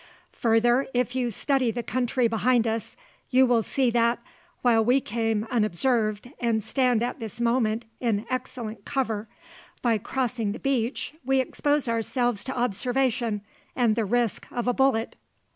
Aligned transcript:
Further, 0.33 0.87
if 0.95 1.15
you 1.15 1.29
study 1.29 1.69
the 1.69 1.83
country 1.83 2.27
behind 2.27 2.65
us, 2.65 2.97
you 3.29 3.45
will 3.45 3.61
see 3.61 3.91
that, 3.91 4.17
while 4.63 4.83
we 4.83 4.99
came 4.99 5.45
unobserved 5.51 6.31
and 6.39 6.63
stand 6.63 7.03
at 7.03 7.19
this 7.19 7.39
moment 7.39 7.85
in 7.99 8.25
excellent 8.27 8.83
cover, 8.83 9.29
by 9.83 9.99
crossing 9.99 10.53
the 10.53 10.57
beach 10.59 11.13
we 11.23 11.39
expose 11.39 11.87
ourselves 11.87 12.43
to 12.45 12.57
observation 12.57 13.41
and 13.75 13.95
the 13.95 14.03
risk 14.03 14.47
of 14.51 14.67
a 14.67 14.73
bullet." 14.73 15.17